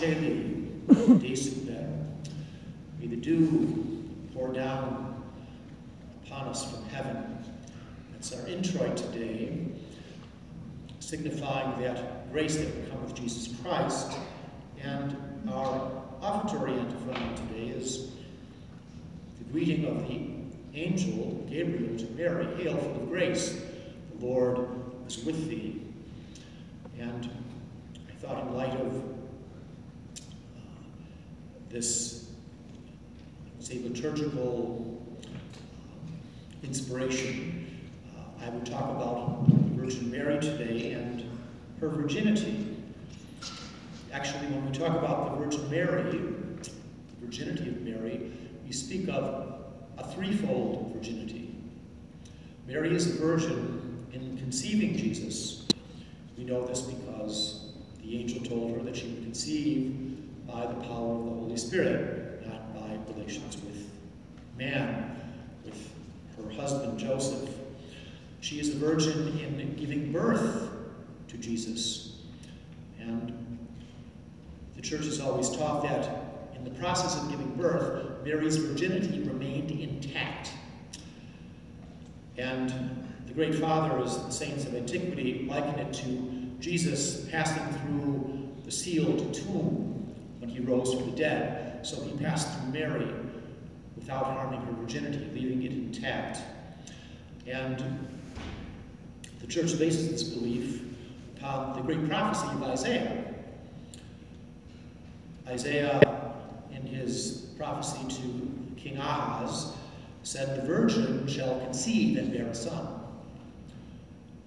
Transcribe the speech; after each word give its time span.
Rorate 0.00 0.18
Caeli, 0.18 1.18
Descende. 1.20 1.86
May 3.00 3.06
the 3.06 3.16
dew 3.16 4.04
pour 4.34 4.52
down 4.52 5.22
upon 6.24 6.48
us 6.48 6.70
from 6.70 6.84
heaven. 6.88 7.44
That's 8.12 8.32
our 8.32 8.46
introit 8.46 8.96
today, 8.96 9.58
signifying 11.00 11.80
that 11.82 12.30
grace 12.32 12.56
that 12.56 12.74
would 12.74 12.90
come 12.90 13.04
with 13.04 13.14
Jesus 13.14 13.54
Christ. 13.62 14.18
And 14.82 15.16
our 15.48 15.90
offertory 16.20 16.78
antiphon 16.78 17.34
today 17.48 17.68
is 17.68 18.10
the 19.38 19.44
greeting 19.52 19.84
of 19.86 20.08
the 20.08 20.30
angel 20.74 21.46
Gabriel 21.48 21.96
to 21.98 22.04
Mary 22.12 22.46
Hail, 22.56 22.76
full 22.76 22.96
of 22.96 23.08
grace, 23.08 23.60
the 24.18 24.26
Lord 24.26 24.68
is 25.06 25.24
with 25.24 25.48
thee. 25.48 25.80
And 26.98 27.30
I 28.08 28.14
thought, 28.20 28.46
in 28.46 28.54
light 28.54 28.78
of 28.80 28.94
uh, 28.96 29.15
this, 31.70 32.30
say, 33.60 33.80
liturgical 33.82 35.02
inspiration, 36.62 37.80
uh, 38.16 38.44
I 38.44 38.48
would 38.50 38.66
talk 38.66 38.90
about 38.90 39.46
the 39.46 39.80
Virgin 39.80 40.10
Mary 40.10 40.40
today 40.40 40.92
and 40.92 41.24
her 41.80 41.88
virginity. 41.88 42.76
Actually, 44.12 44.46
when 44.46 44.70
we 44.70 44.76
talk 44.76 44.96
about 44.96 45.38
the 45.38 45.44
Virgin 45.44 45.70
Mary, 45.70 46.02
the 46.02 46.70
virginity 47.20 47.68
of 47.68 47.82
Mary, 47.82 48.32
we 48.64 48.72
speak 48.72 49.08
of 49.08 49.62
a 49.98 50.06
threefold 50.12 50.92
virginity. 50.94 51.54
Mary 52.66 52.94
is 52.94 53.06
a 53.06 53.18
virgin 53.20 54.06
in 54.12 54.36
conceiving 54.38 54.96
Jesus. 54.96 55.66
We 56.36 56.44
know 56.44 56.66
this 56.66 56.82
because 56.82 57.72
the 58.02 58.18
angel 58.18 58.44
told 58.44 58.76
her 58.76 58.82
that 58.82 58.96
she 58.96 59.06
would 59.08 59.22
conceive 59.22 60.15
by 60.46 60.66
the 60.66 60.74
power 60.74 61.14
of 61.14 61.24
the 61.24 61.30
Holy 61.30 61.56
Spirit, 61.56 62.46
not 62.46 62.74
by 62.74 62.98
relations 63.12 63.56
with 63.56 63.90
man, 64.56 65.20
with 65.64 65.90
her 66.36 66.50
husband 66.52 66.98
Joseph. 66.98 67.48
She 68.40 68.60
is 68.60 68.74
a 68.74 68.78
virgin 68.78 69.38
in 69.38 69.74
giving 69.76 70.12
birth 70.12 70.70
to 71.28 71.36
Jesus. 71.36 72.20
And 73.00 73.58
the 74.76 74.82
church 74.82 75.04
has 75.04 75.20
always 75.20 75.50
taught 75.50 75.82
that 75.82 76.08
in 76.54 76.64
the 76.64 76.70
process 76.70 77.20
of 77.20 77.30
giving 77.30 77.54
birth, 77.54 78.24
Mary's 78.24 78.56
virginity 78.56 79.20
remained 79.20 79.70
intact. 79.70 80.52
And 82.38 82.70
the 83.26 83.32
great 83.32 83.54
fathers, 83.54 84.16
the 84.18 84.30
saints 84.30 84.64
of 84.64 84.74
antiquity, 84.74 85.46
liken 85.48 85.78
it 85.78 85.92
to 85.94 86.46
Jesus 86.60 87.28
passing 87.30 87.64
through 87.80 88.48
the 88.64 88.70
sealed 88.70 89.34
tomb 89.34 89.95
he 90.48 90.60
rose 90.60 90.94
from 90.94 91.10
the 91.10 91.16
dead. 91.16 91.86
So 91.86 92.02
he 92.02 92.16
passed 92.16 92.58
through 92.58 92.72
Mary 92.72 93.08
without 93.96 94.24
harming 94.24 94.60
her 94.60 94.72
virginity, 94.72 95.28
leaving 95.34 95.62
it 95.62 95.72
intact. 95.72 96.40
And 97.46 97.82
the 99.40 99.46
church 99.46 99.78
bases 99.78 100.10
this 100.10 100.24
belief 100.24 100.82
upon 101.36 101.76
the 101.76 101.82
great 101.82 102.08
prophecy 102.08 102.48
of 102.48 102.62
Isaiah. 102.62 103.24
Isaiah 105.48 106.34
in 106.72 106.82
his 106.82 107.46
prophecy 107.56 108.22
to 108.22 108.56
King 108.76 108.98
Ahaz, 108.98 109.72
said, 110.22 110.60
The 110.60 110.66
virgin 110.66 111.26
shall 111.26 111.60
conceive 111.60 112.18
and 112.18 112.32
bear 112.32 112.46
a 112.46 112.54
son. 112.54 113.00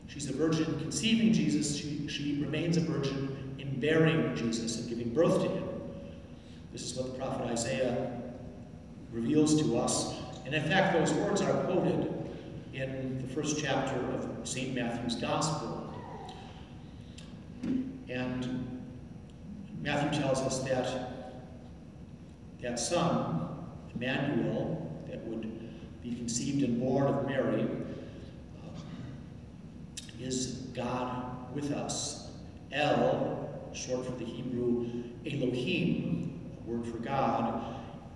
She's 0.07 0.29
a 0.29 0.33
virgin 0.33 0.65
conceiving 0.79 1.33
Jesus. 1.33 1.75
She, 1.75 2.07
she 2.07 2.41
remains 2.41 2.77
a 2.77 2.81
virgin 2.81 3.55
in 3.59 3.79
bearing 3.79 4.35
Jesus 4.35 4.77
and 4.79 4.89
giving 4.89 5.13
birth 5.13 5.41
to 5.41 5.49
him. 5.49 5.68
This 6.71 6.91
is 6.91 6.97
what 6.97 7.13
the 7.13 7.17
prophet 7.17 7.47
Isaiah 7.47 8.11
reveals 9.11 9.61
to 9.61 9.77
us. 9.77 10.15
And 10.45 10.53
in 10.53 10.63
fact, 10.63 10.93
those 10.93 11.13
words 11.13 11.41
are 11.41 11.63
quoted 11.63 12.13
in 12.73 13.21
the 13.21 13.33
first 13.33 13.59
chapter 13.61 13.99
of 14.13 14.47
St. 14.47 14.73
Matthew's 14.73 15.15
Gospel. 15.15 15.93
And 17.63 18.81
Matthew 19.81 20.19
tells 20.19 20.39
us 20.39 20.59
that 20.63 21.09
that 22.61 22.79
son, 22.79 23.47
Emmanuel, 23.95 25.03
that 25.09 25.25
would 25.25 25.49
be 26.03 26.15
conceived 26.15 26.63
and 26.63 26.79
born 26.79 27.07
of 27.07 27.25
Mary, 27.25 27.67
uh, 28.63 28.79
is 30.19 30.67
God 30.73 31.53
with 31.55 31.71
us. 31.71 32.31
El, 32.71 33.49
short 33.73 34.05
for 34.05 34.11
the 34.13 34.25
Hebrew 34.25 35.03
Elohim, 35.25 36.18
word 36.69 36.85
for 36.85 36.97
God. 36.99 37.75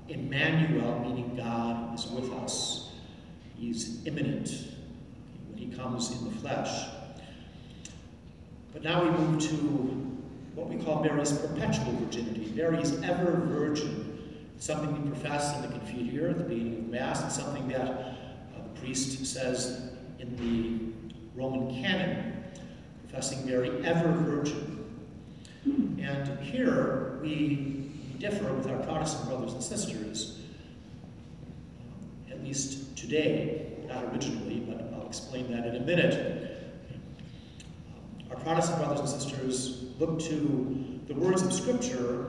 Emmanuel, 0.09 0.99
meaning 0.99 1.35
God 1.35 1.97
is 1.97 2.05
with 2.07 2.31
us. 2.33 2.91
He's 3.57 4.05
immanent 4.05 4.49
when 5.49 5.57
he 5.57 5.75
comes 5.75 6.11
in 6.11 6.25
the 6.25 6.39
flesh. 6.39 6.87
But 8.73 8.83
now 8.83 9.03
we 9.03 9.09
move 9.11 9.41
to 9.41 9.55
what 10.55 10.67
we 10.67 10.83
call 10.83 11.03
Mary's 11.03 11.31
perpetual 11.31 11.93
virginity. 11.93 12.51
Mary 12.55 12.79
is 12.79 13.01
ever 13.01 13.31
virgin 13.31 14.03
something 14.59 15.03
we 15.03 15.09
profess 15.09 15.55
in 15.57 15.61
the 15.63 15.67
Confiteor 15.79 16.29
at 16.29 16.37
the 16.37 16.43
beginning 16.43 16.77
of 16.77 16.87
Mass, 16.89 17.21
and 17.21 17.31
something 17.31 17.67
that 17.67 17.81
uh, 17.81 18.63
the 18.63 18.79
priest 18.79 19.25
says 19.25 19.91
in 20.19 20.37
the 20.37 21.11
Roman 21.35 21.81
canon, 21.81 22.43
professing 23.01 23.45
Mary 23.45 23.69
ever 23.83 24.09
virgin. 24.09 24.85
And 25.99 26.39
here 26.39 27.19
we 27.21 27.82
differ 28.23 28.53
with 28.53 28.69
our 28.69 28.77
Protestant 28.83 29.27
brothers 29.27 29.51
and 29.51 29.61
sisters, 29.61 30.39
um, 31.81 32.31
at 32.31 32.41
least 32.41 32.95
today, 32.95 33.73
not 33.85 34.01
originally, 34.05 34.61
but 34.61 34.93
I'll 34.93 35.05
explain 35.05 35.51
that 35.51 35.67
in 35.67 35.75
a 35.75 35.81
minute. 35.81 36.71
Um, 37.93 38.31
our 38.31 38.37
Protestant 38.37 38.79
brothers 38.79 39.01
and 39.01 39.09
sisters 39.09 39.87
look 39.99 40.21
to 40.21 41.01
the 41.07 41.13
words 41.15 41.41
of 41.41 41.51
Scripture 41.51 42.27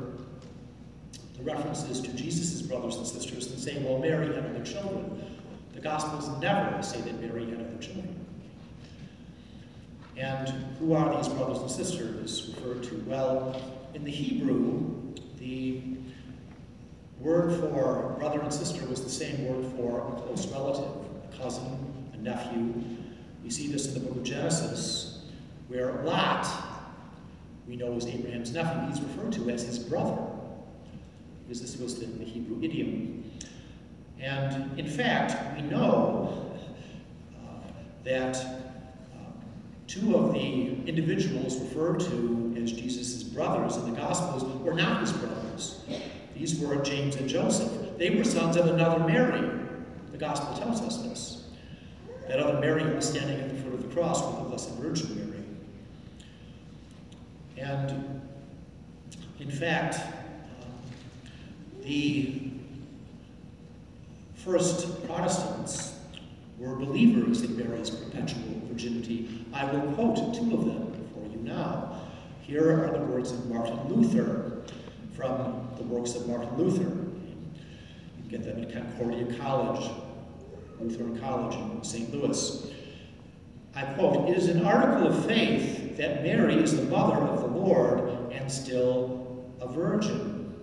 the 1.38 1.44
references 1.44 2.00
to 2.00 2.12
Jesus' 2.14 2.60
brothers 2.60 2.96
and 2.96 3.06
sisters 3.06 3.52
and 3.52 3.60
say, 3.60 3.80
well, 3.84 3.98
Mary 3.98 4.34
had 4.34 4.46
other 4.46 4.64
children. 4.64 5.22
The 5.74 5.80
Gospels 5.80 6.28
never 6.40 6.82
say 6.82 7.00
that 7.02 7.20
Mary 7.20 7.48
had 7.50 7.60
other 7.60 7.78
children. 7.78 8.26
And 10.16 10.48
who 10.80 10.94
are 10.94 11.16
these 11.16 11.32
brothers 11.32 11.58
and 11.58 11.70
sisters 11.70 12.52
referred 12.56 12.82
to? 12.84 12.96
Well, 13.06 13.60
in 13.94 14.02
the 14.02 14.10
Hebrew, 14.10 15.03
the 15.44 15.80
word 17.20 17.60
for 17.60 18.16
brother 18.18 18.40
and 18.40 18.52
sister 18.52 18.84
was 18.86 19.04
the 19.04 19.10
same 19.10 19.46
word 19.46 19.70
for 19.76 19.98
a 19.98 20.20
close 20.22 20.46
relative, 20.48 20.90
a 21.32 21.36
cousin, 21.36 21.66
a 22.14 22.16
nephew. 22.16 22.72
We 23.42 23.50
see 23.50 23.68
this 23.68 23.86
in 23.88 23.94
the 23.94 24.00
book 24.00 24.16
of 24.16 24.24
Genesis, 24.24 25.26
where 25.68 26.02
Lot, 26.02 26.46
we 27.68 27.76
know 27.76 27.92
is 27.92 28.06
Abraham's 28.06 28.52
nephew, 28.52 28.88
he's 28.88 29.00
referred 29.02 29.32
to 29.34 29.50
as 29.50 29.64
his 29.64 29.78
brother 29.78 30.16
because 31.46 31.60
this 31.60 31.76
was 31.78 32.00
the, 32.00 32.06
the 32.06 32.24
Hebrew 32.24 32.62
idiom. 32.62 33.30
And 34.18 34.78
in 34.78 34.88
fact, 34.88 35.60
we 35.60 35.62
know 35.68 36.56
uh, 37.36 37.68
that 38.04 38.63
two 39.94 40.16
of 40.16 40.32
the 40.32 40.40
individuals 40.86 41.58
referred 41.60 42.00
to 42.00 42.54
as 42.60 42.72
Jesus' 42.72 43.22
brothers 43.22 43.76
in 43.76 43.92
the 43.92 43.96
Gospels 43.96 44.42
were 44.60 44.74
not 44.74 45.00
his 45.00 45.12
brothers. 45.12 45.84
These 46.36 46.58
were 46.58 46.76
James 46.82 47.14
and 47.16 47.28
Joseph. 47.28 47.70
They 47.96 48.10
were 48.10 48.24
sons 48.24 48.56
of 48.56 48.66
another 48.66 49.04
Mary. 49.04 49.48
The 50.10 50.18
Gospel 50.18 50.56
tells 50.56 50.80
us 50.80 51.02
this. 51.02 51.44
That 52.26 52.40
other 52.40 52.58
Mary 52.58 52.92
was 52.92 53.08
standing 53.08 53.38
at 53.38 53.50
the 53.50 53.62
foot 53.62 53.74
of 53.74 53.88
the 53.88 53.94
cross 53.94 54.24
with 54.26 54.42
the 54.42 54.48
Blessed 54.48 54.70
Virgin 54.72 55.30
Mary. 55.30 55.44
And 57.56 58.20
in 59.38 59.50
fact, 59.50 59.96
um, 60.60 60.68
the 61.82 62.50
first 64.34 65.06
Protestants 65.06 65.94
were 66.58 66.76
believers 66.76 67.42
in 67.42 67.56
Mary's 67.56 67.90
perpetual 67.90 68.60
virginity. 68.68 69.44
I 69.52 69.64
will 69.64 69.92
quote 69.92 70.34
two 70.34 70.54
of 70.54 70.64
them 70.64 71.08
for 71.12 71.24
you 71.30 71.42
now. 71.42 72.00
Here 72.42 72.84
are 72.84 72.98
the 72.98 73.04
words 73.04 73.32
of 73.32 73.48
Martin 73.50 73.78
Luther 73.88 74.62
from 75.14 75.68
the 75.76 75.82
works 75.84 76.14
of 76.14 76.28
Martin 76.28 76.56
Luther. 76.56 76.82
You 76.82 78.20
can 78.20 78.28
get 78.28 78.44
them 78.44 78.62
at 78.62 78.72
Concordia 78.72 79.34
College, 79.38 79.90
Lutheran 80.80 81.18
College 81.18 81.54
in 81.56 81.82
St. 81.82 82.12
Louis. 82.12 82.72
I 83.74 83.82
quote, 83.94 84.28
It 84.28 84.36
is 84.36 84.48
an 84.48 84.64
article 84.64 85.08
of 85.08 85.26
faith 85.26 85.96
that 85.96 86.22
Mary 86.22 86.56
is 86.56 86.76
the 86.76 86.84
mother 86.84 87.16
of 87.16 87.40
the 87.40 87.46
Lord 87.46 88.32
and 88.32 88.50
still 88.50 89.44
a 89.60 89.68
virgin. 89.68 90.54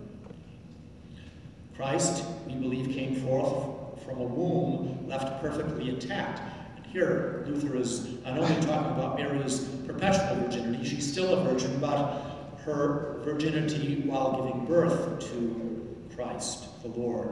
Christ, 1.75 2.23
we 2.45 2.53
believe, 2.53 2.93
came 2.93 3.15
forth 3.15 3.80
from 4.05 4.19
a 4.19 4.23
womb 4.23 5.07
left 5.07 5.41
perfectly 5.41 5.89
intact. 5.89 6.41
And 6.75 6.85
here, 6.87 7.43
Luther 7.47 7.77
is 7.77 8.21
not 8.23 8.37
only 8.37 8.55
talking 8.61 8.91
about 8.93 9.17
Mary's 9.17 9.59
perpetual 9.85 10.35
virginity, 10.43 10.87
she's 10.87 11.11
still 11.11 11.39
a 11.39 11.43
virgin, 11.43 11.79
but 11.79 12.31
her 12.65 13.21
virginity 13.23 14.03
while 14.05 14.43
giving 14.43 14.65
birth 14.65 15.19
to 15.31 15.97
Christ, 16.15 16.81
the 16.81 16.89
Lord. 16.89 17.29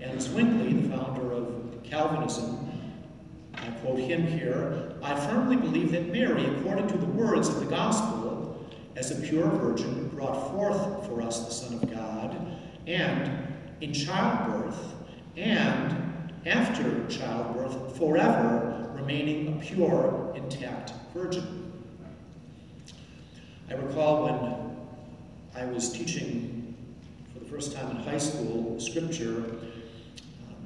And 0.00 0.20
Zwingli, 0.20 0.74
the 0.74 0.96
founder 0.96 1.32
of 1.32 1.82
Calvinism, 1.82 2.64
I 3.54 3.70
quote 3.80 3.98
him 3.98 4.26
here 4.26 4.94
I 5.02 5.18
firmly 5.18 5.56
believe 5.56 5.92
that 5.92 6.10
Mary, 6.12 6.44
according 6.56 6.88
to 6.88 6.98
the 6.98 7.06
words 7.06 7.48
of 7.48 7.60
the 7.60 7.66
gospel, 7.66 8.66
as 8.96 9.10
a 9.10 9.26
pure 9.26 9.48
virgin, 9.48 10.08
brought 10.08 10.50
forth 10.52 11.06
for 11.06 11.22
us 11.22 11.44
the 11.46 11.52
Son 11.52 11.74
of 11.74 11.90
God, 11.92 12.36
and 12.86 13.46
in 13.80 13.92
childbirth, 13.92 14.94
and 15.36 16.07
after 16.46 17.06
childbirth, 17.08 17.96
forever 17.96 18.90
remaining 18.94 19.56
a 19.56 19.64
pure, 19.64 20.32
intact 20.36 20.92
virgin. 21.14 21.72
I 23.70 23.74
recall 23.74 24.24
when 24.24 25.62
I 25.62 25.66
was 25.66 25.92
teaching 25.92 26.74
for 27.32 27.40
the 27.40 27.46
first 27.46 27.74
time 27.74 27.90
in 27.90 27.96
high 27.98 28.18
school 28.18 28.78
scripture, 28.80 29.44
um, 30.46 30.56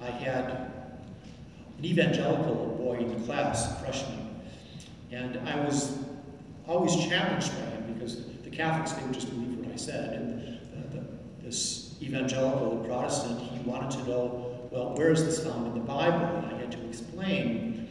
I 0.00 0.10
had 0.10 0.50
an 1.78 1.84
evangelical 1.84 2.76
boy 2.78 2.98
in 2.98 3.08
the 3.08 3.26
class, 3.26 3.70
a 3.70 3.74
freshman, 3.84 4.40
and 5.10 5.36
I 5.48 5.64
was 5.64 5.98
always 6.66 6.96
challenged 6.96 7.52
by 7.52 7.66
him 7.66 7.94
because 7.94 8.24
the 8.42 8.50
Catholics, 8.50 8.92
they 8.92 9.04
would 9.04 9.14
just 9.14 9.30
believe 9.30 9.58
what 9.58 9.72
I 9.72 9.76
said. 9.76 10.14
And 10.14 10.58
the, 10.92 10.98
the, 10.98 11.06
this 11.42 11.96
evangelical 12.02 12.84
Protestant, 12.86 13.40
he 13.40 13.58
wanted 13.68 13.90
to 13.92 14.08
know, 14.08 14.53
well, 14.74 14.92
where 14.96 15.12
is 15.12 15.24
this 15.24 15.44
found 15.44 15.68
in 15.68 15.74
the 15.74 15.86
Bible? 15.86 16.26
And 16.26 16.46
I 16.46 16.58
had 16.58 16.72
to 16.72 16.88
explain 16.88 17.88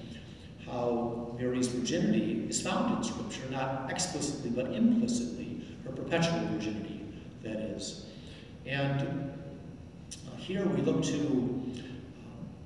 how 0.65 1.33
Mary's 1.39 1.67
virginity 1.67 2.45
is 2.49 2.61
found 2.61 2.97
in 2.97 3.03
Scripture, 3.03 3.49
not 3.49 3.89
explicitly 3.89 4.49
but 4.49 4.73
implicitly, 4.73 5.61
her 5.85 5.91
perpetual 5.91 6.45
virginity, 6.47 7.05
that 7.41 7.55
is. 7.55 8.07
And 8.65 9.31
uh, 10.27 10.35
here 10.35 10.65
we 10.65 10.81
look 10.81 11.01
to 11.03 11.71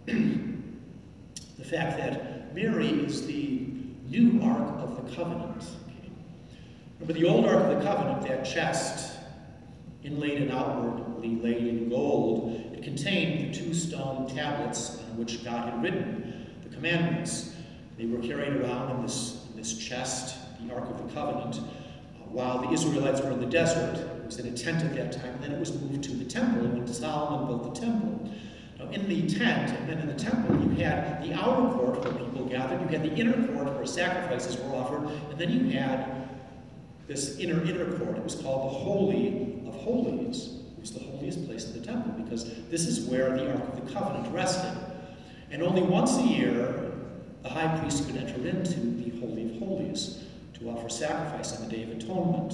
uh, 0.08 0.14
the 1.60 1.64
fact 1.64 1.98
that 2.00 2.56
Mary 2.56 2.88
is 2.88 3.28
the 3.28 3.68
new 4.10 4.42
Ark 4.42 4.80
of 4.80 4.96
the 4.96 5.16
Covenant. 5.16 5.64
Remember 7.00 7.14
the 7.20 7.28
old 7.28 7.46
Ark 7.46 7.66
of 7.66 7.78
the 7.78 7.84
Covenant, 7.84 8.28
that 8.28 8.44
chest, 8.44 9.20
inlaid 10.04 10.42
and 10.42 10.52
outwardly 10.52 11.36
laid 11.36 11.68
in 11.68 11.90
gold, 11.90 12.67
it 12.78 12.84
contained 12.84 13.54
the 13.54 13.58
two 13.58 13.74
stone 13.74 14.28
tablets 14.28 15.00
on 15.10 15.18
which 15.18 15.44
God 15.44 15.70
had 15.70 15.82
written 15.82 16.48
the 16.64 16.70
commandments. 16.76 17.56
They 17.98 18.06
were 18.06 18.20
carried 18.20 18.54
around 18.54 18.92
in 18.92 19.02
this, 19.02 19.46
in 19.50 19.58
this 19.58 19.78
chest, 19.78 20.38
the 20.62 20.74
Ark 20.74 20.88
of 20.90 21.08
the 21.08 21.14
Covenant, 21.14 21.58
uh, 21.58 22.26
while 22.30 22.60
the 22.62 22.70
Israelites 22.70 23.22
were 23.22 23.32
in 23.32 23.40
the 23.40 23.48
desert. 23.48 23.96
It 23.96 24.26
was 24.26 24.38
in 24.38 24.54
a 24.54 24.56
tent 24.56 24.84
at 24.84 24.96
that 24.96 25.12
time, 25.12 25.34
and 25.34 25.44
then 25.44 25.52
it 25.54 25.60
was 25.60 25.74
moved 25.74 26.04
to 26.04 26.12
the 26.12 26.26
temple 26.26 26.66
and 26.66 26.78
when 26.78 26.88
Solomon 26.88 27.48
built 27.48 27.74
the 27.74 27.82
temple. 27.82 28.30
Now, 28.78 28.90
in 28.92 29.10
the 29.10 29.28
tent 29.28 29.72
and 29.72 29.90
then 29.90 29.98
in 29.98 30.08
the 30.08 30.14
temple, 30.14 30.56
you 30.62 30.84
had 30.84 31.24
the 31.24 31.34
outer 31.34 31.74
court 31.76 32.04
where 32.04 32.14
people 32.14 32.46
gathered, 32.46 32.80
you 32.82 32.88
had 32.88 33.04
the 33.04 33.16
inner 33.16 33.48
court 33.48 33.74
where 33.74 33.86
sacrifices 33.88 34.56
were 34.58 34.76
offered, 34.76 35.10
and 35.32 35.40
then 35.40 35.50
you 35.50 35.72
had 35.72 36.30
this 37.08 37.40
inner 37.40 37.64
inner 37.64 37.98
court. 37.98 38.18
It 38.18 38.24
was 38.24 38.36
called 38.36 38.72
the 38.72 38.78
Holy 38.78 39.64
of 39.66 39.74
Holies. 39.74 40.58
Was 40.88 41.02
the 41.02 41.12
holiest 41.12 41.46
place 41.46 41.66
in 41.66 41.74
the 41.82 41.86
temple 41.86 42.14
because 42.24 42.46
this 42.70 42.88
is 42.88 43.10
where 43.10 43.36
the 43.36 43.52
Ark 43.52 43.74
of 43.74 43.86
the 43.86 43.94
Covenant 43.94 44.34
rested. 44.34 44.72
And 45.52 45.62
only 45.62 45.82
once 45.82 46.16
a 46.16 46.22
year, 46.22 46.94
the 47.44 47.50
high 47.50 47.78
priest 47.78 48.08
could 48.08 48.16
enter 48.16 48.36
into 48.48 48.80
the 48.80 49.20
Holy 49.20 49.50
of 49.50 49.60
Holies 49.60 50.24
to 50.54 50.70
offer 50.70 50.88
sacrifice 50.88 51.58
on 51.58 51.68
the 51.68 51.76
Day 51.76 51.84
of 51.84 51.90
Atonement. 51.90 52.54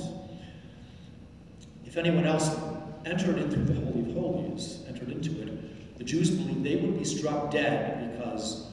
If 1.86 1.96
anyone 1.96 2.26
else 2.26 2.50
entered 3.06 3.38
into 3.38 3.58
the 3.58 3.76
Holy 3.76 4.10
of 4.10 4.16
Holies, 4.16 4.80
entered 4.88 5.10
into 5.10 5.40
it, 5.44 6.00
the 6.00 6.04
Jews 6.04 6.32
believed 6.32 6.64
they 6.64 6.78
would 6.78 6.98
be 6.98 7.06
struck 7.06 7.52
dead 7.52 8.14
because 8.14 8.72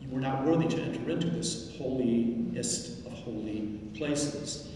you 0.00 0.08
were 0.08 0.20
not 0.20 0.42
worthy 0.46 0.68
to 0.74 0.82
enter 0.82 1.10
into 1.10 1.28
this 1.28 1.76
holiest 1.76 3.04
of 3.04 3.12
holy 3.12 3.78
places. 3.94 4.70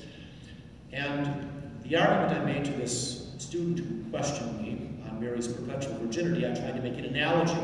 And 0.92 1.48
the 1.84 1.96
argument 1.96 2.38
I 2.38 2.44
made 2.44 2.66
to 2.66 2.72
this 2.72 3.25
student 3.38 3.78
who 3.78 4.10
questioned 4.10 4.60
me 4.60 4.88
on 5.08 5.20
Mary's 5.20 5.48
perpetual 5.48 5.98
virginity, 5.98 6.46
I 6.46 6.54
tried 6.54 6.76
to 6.76 6.82
make 6.82 6.98
an 6.98 7.06
analogy. 7.06 7.58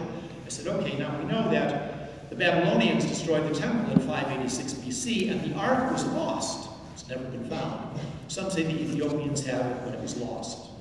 I 0.44 0.48
said, 0.48 0.66
okay, 0.66 0.96
now 0.98 1.16
we 1.18 1.24
know 1.24 1.50
that 1.50 2.28
the 2.30 2.36
Babylonians 2.36 3.04
destroyed 3.04 3.48
the 3.48 3.58
temple 3.58 3.92
in 3.92 4.00
586 4.00 4.74
BC, 4.74 5.30
and 5.30 5.42
the 5.42 5.58
ark 5.58 5.92
was 5.92 6.04
lost. 6.06 6.70
It's 6.94 7.08
never 7.08 7.24
been 7.24 7.44
found. 7.48 7.98
Some 8.28 8.50
say 8.50 8.62
the 8.62 8.80
Ethiopians 8.80 9.44
have 9.46 9.66
it, 9.66 9.84
but 9.84 9.94
it 9.94 10.00
was 10.00 10.16
lost. 10.16 10.72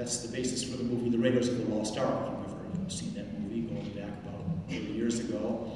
That's 0.00 0.18
the 0.18 0.34
basis 0.34 0.64
for 0.64 0.76
the 0.78 0.84
movie 0.84 1.10
The 1.10 1.18
Raiders 1.18 1.48
of 1.48 1.58
the 1.58 1.74
Lost 1.74 1.98
Ark, 1.98 2.30
if 2.46 2.52
you've 2.52 2.80
ever 2.80 2.90
seen 2.90 3.12
that 3.14 3.38
movie 3.38 3.60
going 3.60 3.90
back 3.90 4.08
about 4.24 4.70
30 4.70 4.92
years 4.92 5.18
ago. 5.18 5.70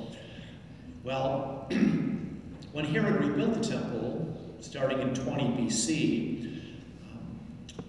Well, 1.02 1.68
when 2.72 2.84
Herod 2.86 3.22
rebuilt 3.22 3.54
the 3.54 3.68
temple, 3.68 4.56
starting 4.60 5.00
in 5.00 5.14
20 5.14 5.44
BC, 5.44 6.53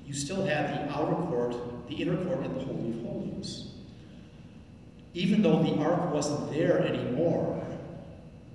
you 0.06 0.14
still 0.14 0.46
had 0.46 0.88
the 0.88 0.94
outer 0.94 1.16
court, 1.28 1.56
the 1.88 1.96
inner 1.96 2.18
court, 2.26 2.40
and 2.40 2.56
the 2.56 2.64
Holy 2.64 2.90
of 2.90 3.02
Holies. 3.02 3.68
Even 5.14 5.42
though 5.42 5.64
the 5.64 5.76
ark 5.82 6.14
wasn't 6.14 6.52
there 6.52 6.80
anymore, 6.80 7.66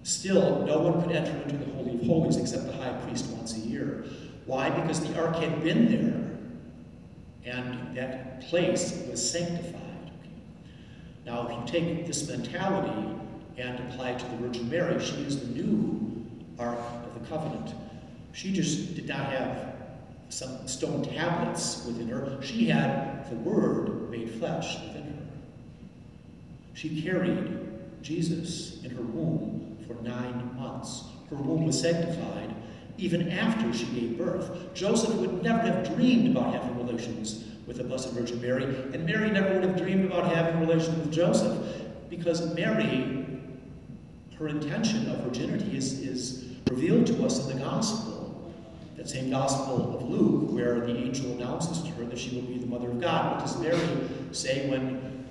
still 0.02 0.64
no 0.64 0.78
one 0.78 1.02
could 1.02 1.12
enter 1.12 1.36
into 1.42 1.64
the 1.64 1.72
Holy 1.72 1.94
of 1.94 2.06
Holies 2.06 2.36
except 2.36 2.66
the 2.66 2.72
high 2.72 2.92
priest 3.04 3.26
once 3.30 3.56
a 3.56 3.60
year. 3.60 4.04
Why? 4.46 4.70
Because 4.70 5.00
the 5.00 5.18
ark 5.20 5.36
had 5.36 5.62
been 5.62 5.90
there, 7.44 7.52
and 7.52 7.96
that 7.96 8.42
place 8.42 9.04
was 9.10 9.30
sanctified. 9.30 9.74
Now, 11.26 11.46
if 11.48 11.72
you 11.72 11.80
take 11.80 12.06
this 12.06 12.28
mentality 12.28 13.16
and 13.56 13.78
apply 13.88 14.10
it 14.10 14.18
to 14.20 14.24
the 14.26 14.36
Virgin 14.36 14.68
Mary, 14.70 15.02
she 15.04 15.16
is 15.22 15.40
the 15.40 15.48
new 15.48 16.26
Ark 16.58 16.78
of 16.78 17.20
the 17.20 17.28
Covenant. 17.28 17.74
She 18.32 18.52
just 18.52 18.94
did 18.94 19.06
not 19.06 19.26
have 19.32 19.74
some 20.30 20.66
stone 20.66 21.02
tablets 21.02 21.84
within 21.86 22.08
her. 22.08 22.38
She 22.40 22.66
had 22.66 23.28
the 23.30 23.36
Word 23.36 24.10
made 24.10 24.30
flesh 24.30 24.80
within 24.80 25.04
her. 25.04 25.26
She 26.74 27.02
carried 27.02 27.58
Jesus 28.02 28.82
in 28.84 28.90
her 28.92 29.02
womb 29.02 29.76
for 29.86 29.94
nine 30.02 30.56
months. 30.56 31.04
Her 31.28 31.36
womb 31.36 31.66
was 31.66 31.80
sanctified 31.80 32.54
even 32.96 33.30
after 33.30 33.72
she 33.72 33.86
gave 33.86 34.18
birth. 34.18 34.74
Joseph 34.74 35.14
would 35.16 35.42
never 35.42 35.60
have 35.60 35.94
dreamed 35.94 36.36
about 36.36 36.54
having 36.54 36.76
relations 36.76 37.44
with 37.66 37.78
the 37.78 37.84
Blessed 37.84 38.12
Virgin 38.12 38.40
Mary, 38.40 38.64
and 38.64 39.06
Mary 39.06 39.30
never 39.30 39.54
would 39.54 39.64
have 39.64 39.76
dreamed 39.76 40.04
about 40.04 40.34
having 40.34 40.60
relations 40.60 40.96
with 40.98 41.12
Joseph 41.12 41.56
because 42.08 42.54
Mary, 42.54 43.26
her 44.38 44.48
intention 44.48 45.08
of 45.10 45.18
virginity 45.20 45.76
is, 45.76 46.00
is 46.00 46.56
revealed 46.70 47.06
to 47.06 47.24
us 47.24 47.46
in 47.46 47.56
the 47.56 47.64
Gospel. 47.64 48.09
That 49.00 49.08
same 49.08 49.30
Gospel 49.30 49.96
of 49.96 50.10
Luke, 50.10 50.52
where 50.52 50.80
the 50.80 50.94
angel 50.94 51.32
announces 51.32 51.80
to 51.84 51.88
her 51.92 52.04
that 52.04 52.18
she 52.18 52.34
will 52.34 52.42
be 52.42 52.58
the 52.58 52.66
mother 52.66 52.90
of 52.90 53.00
God. 53.00 53.32
What 53.32 53.46
does 53.46 53.58
Mary 53.58 53.80
say 54.30 54.68
when 54.68 55.24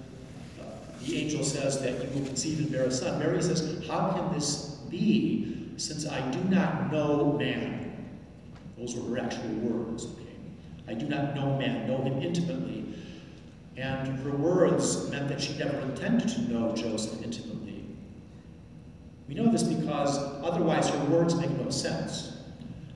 uh, 0.60 0.64
the 1.04 1.16
angel 1.16 1.44
says 1.44 1.80
that 1.84 1.92
you 2.04 2.20
will 2.20 2.26
conceive 2.26 2.58
and 2.58 2.72
bear 2.72 2.86
a 2.86 2.92
son? 2.92 3.20
Mary 3.20 3.40
says, 3.44 3.86
How 3.88 4.14
can 4.14 4.34
this 4.34 4.80
be 4.90 5.72
since 5.78 6.08
I 6.08 6.20
do 6.32 6.40
not 6.46 6.92
know 6.92 7.34
man? 7.34 8.10
Those 8.76 8.96
were 8.96 9.08
her 9.12 9.24
actual 9.24 9.52
words, 9.58 10.06
okay? 10.06 10.24
I 10.88 10.96
do 10.96 11.08
not 11.08 11.36
know 11.36 11.56
man, 11.60 11.88
know 11.88 12.02
him 12.02 12.24
intimately. 12.24 12.92
And 13.78 14.18
her 14.22 14.32
words 14.32 15.12
meant 15.12 15.28
that 15.28 15.40
she 15.40 15.56
never 15.60 15.78
intended 15.82 16.28
to 16.30 16.42
know 16.52 16.76
Joseph 16.76 17.22
intimately. 17.22 17.86
We 19.28 19.36
know 19.36 19.52
this 19.52 19.62
because 19.62 20.18
otherwise 20.44 20.90
her 20.90 21.06
words 21.06 21.36
make 21.36 21.52
no 21.52 21.70
sense. 21.70 22.38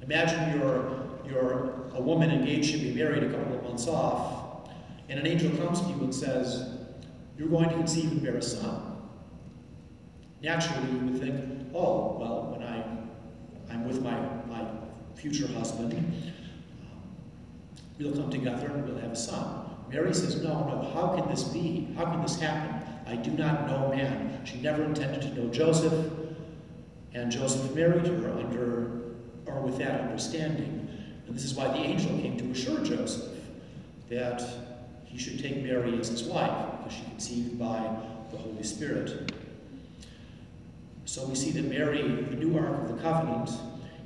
Imagine 0.03 0.60
you're, 0.60 1.07
you're 1.25 1.89
a 1.93 2.01
woman 2.01 2.29
engaged 2.29 2.74
to 2.74 2.77
be 2.77 2.93
married 2.93 3.24
a 3.24 3.29
couple 3.29 3.55
of 3.55 3.63
months 3.63 3.88
off, 3.88 4.69
and 5.07 5.17
an 5.17 5.25
angel 5.25 5.50
comes 5.57 5.79
to 5.81 5.88
you 5.88 5.95
and 5.95 6.13
says, 6.13 6.77
You're 7.38 7.48
going 7.48 7.69
to 7.69 7.75
conceive 7.75 8.12
and 8.12 8.22
bear 8.22 8.36
a 8.36 8.41
son. 8.41 8.98
Naturally, 10.41 10.91
you 10.91 10.98
would 11.00 11.22
think, 11.22 11.69
Oh, 11.74 12.17
well, 12.19 12.51
when 12.51 12.67
I, 12.67 12.83
I'm 13.72 13.88
with 13.88 14.01
my, 14.01 14.19
my 14.48 14.65
future 15.15 15.48
husband, 15.48 15.93
um, 15.93 17.01
we'll 17.98 18.13
come 18.13 18.29
together 18.29 18.67
and 18.67 18.86
we'll 18.86 19.00
have 19.00 19.12
a 19.12 19.15
son. 19.15 19.69
Mary 19.89 20.13
says, 20.13 20.43
No, 20.43 20.67
no, 20.67 20.91
how 20.93 21.15
can 21.15 21.29
this 21.29 21.43
be? 21.43 21.88
How 21.95 22.05
can 22.05 22.22
this 22.22 22.39
happen? 22.39 22.89
I 23.07 23.15
do 23.15 23.31
not 23.31 23.67
know 23.67 23.89
man. 23.89 24.41
She 24.43 24.60
never 24.60 24.83
intended 24.83 25.22
to 25.22 25.33
know 25.33 25.50
Joseph, 25.50 26.12
and 27.13 27.31
Joseph 27.31 27.74
married 27.74 28.05
her 28.07 28.31
under 28.31 29.02
or 29.46 29.62
with 29.62 29.78
that 29.78 30.02
understanding. 30.02 30.88
And 31.28 31.36
this 31.36 31.44
is 31.44 31.54
why 31.54 31.68
the 31.68 31.80
angel 31.80 32.10
came 32.20 32.38
to 32.38 32.52
assure 32.52 32.84
Joseph 32.84 33.32
that 34.10 34.44
he 35.06 35.18
should 35.18 35.40
take 35.42 35.64
Mary 35.64 36.00
as 36.00 36.10
his 36.10 36.24
wife, 36.24 36.78
because 36.78 36.94
she 36.94 37.04
conceived 37.06 37.60
by 37.60 37.96
the 38.32 38.38
Holy 38.38 38.64
Spirit. 38.64 39.32
So 41.06 41.26
we 41.26 41.36
see 41.36 41.52
that 41.52 41.66
Mary, 41.66 42.02
the 42.02 42.36
new 42.36 42.58
Ark 42.58 42.82
of 42.82 42.96
the 42.96 43.02
Covenant, 43.02 43.52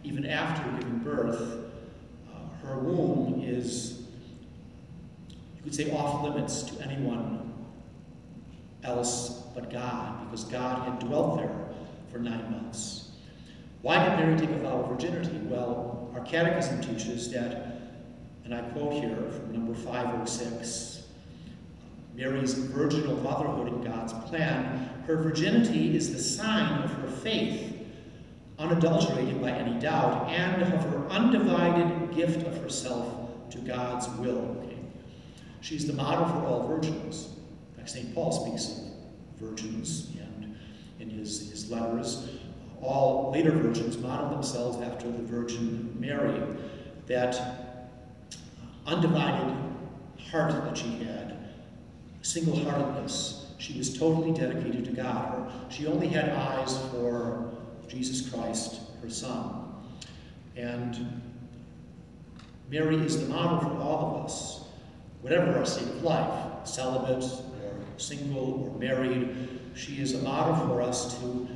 even 0.04 0.26
after 0.26 0.70
giving 0.78 1.00
birth, 1.00 1.42
uh, 2.30 2.68
her 2.68 2.80
womb 2.80 3.42
is, 3.46 4.02
you 5.30 5.64
could 5.64 5.76
say, 5.76 5.92
off 5.92 6.24
limits 6.24 6.64
to 6.64 6.84
anyone 6.84 7.54
else 8.84 9.44
but 9.56 9.72
God, 9.72 10.26
because 10.26 10.44
God 10.46 10.88
had 10.88 11.00
dwelt 11.00 11.38
there 11.38 11.56
for 12.12 12.20
nine 12.20 12.52
months. 12.52 13.07
Why 13.82 14.04
did 14.04 14.20
Mary 14.20 14.38
take 14.40 14.50
a 14.50 14.60
vow 14.60 14.82
of 14.82 14.90
virginity? 14.90 15.38
Well, 15.44 16.12
our 16.14 16.22
catechism 16.22 16.82
teaches 16.82 17.32
that, 17.32 17.82
and 18.44 18.54
I 18.54 18.62
quote 18.70 18.94
here 18.94 19.30
from 19.32 19.54
number 19.54 19.74
506 19.74 20.98
Mary's 22.18 22.56
virginal 22.56 23.16
motherhood 23.18 23.68
in 23.68 23.84
God's 23.84 24.12
plan, 24.28 24.90
her 25.06 25.18
virginity 25.18 25.96
is 25.96 26.12
the 26.12 26.20
sign 26.20 26.82
of 26.82 26.92
her 26.94 27.08
faith, 27.08 27.76
unadulterated 28.58 29.40
by 29.40 29.52
any 29.52 29.80
doubt, 29.80 30.28
and 30.30 30.64
of 30.64 30.84
her 30.86 31.08
undivided 31.10 32.16
gift 32.16 32.46
of 32.48 32.60
herself 32.60 33.30
to 33.52 33.60
God's 33.60 34.10
will. 34.18 34.58
Okay? 34.64 34.78
She's 35.62 35.86
the 35.86 35.94
model 35.94 36.26
for 36.26 36.48
all 36.48 36.68
virgins. 36.68 37.28
In 37.72 37.78
fact, 37.78 37.92
St. 37.92 38.16
Paul 38.16 38.32
speaks 38.32 38.80
of 38.80 38.86
virgins, 39.40 40.10
and 40.20 40.58
in 41.00 41.12
his, 41.12 41.52
his 41.52 41.70
letters, 41.70 42.28
all 42.82 43.32
later 43.32 43.52
virgins 43.52 43.98
model 43.98 44.30
themselves 44.30 44.82
after 44.82 45.08
the 45.12 45.24
Virgin 45.24 45.96
Mary. 46.00 46.42
That 47.08 47.90
undivided 48.86 49.56
heart 50.32 50.52
that 50.52 50.78
she 50.78 51.04
had 51.04 51.38
single 52.22 52.58
heartedness. 52.60 53.54
She 53.58 53.78
was 53.78 53.98
totally 53.98 54.32
dedicated 54.32 54.86
to 54.86 54.92
God. 54.92 55.52
She 55.72 55.88
only 55.88 56.08
had 56.08 56.30
eyes 56.30 56.78
for 56.92 57.50
Jesus 57.88 58.30
Christ, 58.30 58.82
her 59.02 59.10
Son. 59.10 59.74
And 60.56 61.22
Mary 62.70 62.98
is 62.98 63.22
the 63.22 63.34
model 63.34 63.60
for 63.60 63.82
all 63.82 64.18
of 64.18 64.26
us, 64.26 64.66
whatever 65.22 65.58
our 65.58 65.66
state 65.66 65.88
of 65.88 66.04
life, 66.04 66.68
celibate 66.68 67.24
or 67.24 67.74
single 67.98 68.66
or 68.66 68.80
married. 68.80 69.50
She 69.74 70.02
is 70.02 70.14
a 70.16 70.20
model 70.20 70.68
for 70.68 70.82
us 70.82 71.18
to, 71.20 71.48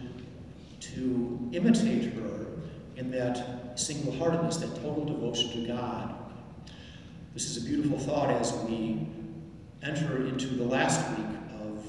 to 0.81 1.49
imitate 1.53 2.13
her 2.13 2.47
in 2.97 3.11
that 3.11 3.79
single 3.79 4.11
heartedness, 4.13 4.57
that 4.57 4.75
total 4.81 5.05
devotion 5.05 5.51
to 5.51 5.67
God. 5.67 6.15
This 7.33 7.45
is 7.45 7.63
a 7.63 7.67
beautiful 7.67 7.97
thought 7.97 8.29
as 8.29 8.53
we 8.67 9.07
enter 9.83 10.27
into 10.27 10.47
the 10.47 10.65
last 10.65 11.07
week 11.17 11.27
of 11.61 11.85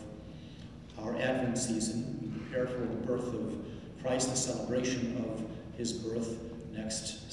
our 0.99 1.17
Advent 1.17 1.59
season. 1.59 2.19
We 2.23 2.39
prepare 2.39 2.67
for 2.67 2.81
the 2.81 3.07
birth 3.07 3.35
of 3.35 3.55
Christ, 4.03 4.31
the 4.31 4.37
celebration 4.37 5.17
of 5.25 5.45
his 5.77 5.93
birth 5.93 6.39
next 6.73 7.33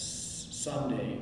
Sunday. 0.64 1.20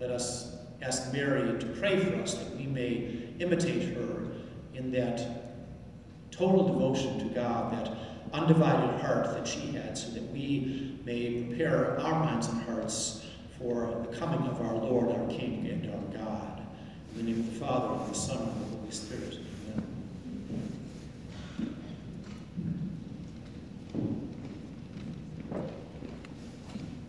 Let 0.00 0.10
us 0.10 0.56
ask 0.82 1.12
Mary 1.12 1.58
to 1.58 1.66
pray 1.80 1.98
for 1.98 2.16
us 2.16 2.34
that 2.34 2.56
we 2.56 2.64
may 2.64 3.30
imitate 3.40 3.94
her 3.94 4.28
in 4.74 4.92
that 4.92 6.30
total 6.30 6.68
devotion 6.68 7.18
to 7.18 7.34
God, 7.34 7.72
that 7.72 8.17
undivided 8.32 9.00
heart 9.00 9.26
that 9.34 9.46
she 9.46 9.72
had, 9.72 9.96
so 9.96 10.10
that 10.10 10.22
we 10.30 10.98
may 11.04 11.44
prepare 11.44 11.98
our 12.00 12.24
minds 12.24 12.48
and 12.48 12.62
hearts 12.62 13.24
for 13.58 14.06
the 14.08 14.16
coming 14.16 14.48
of 14.48 14.60
our 14.60 14.74
Lord, 14.74 15.10
our 15.10 15.26
King, 15.28 15.66
and 15.68 15.92
our 15.92 16.24
God. 16.24 16.62
In 17.12 17.26
the 17.26 17.32
name 17.32 17.40
of 17.40 17.52
the 17.52 17.60
Father, 17.60 18.04
and 18.04 18.14
the 18.14 18.18
Son, 18.18 18.38
and 18.38 18.72
the 18.72 18.76
Holy 18.76 18.90
Spirit. 18.90 19.38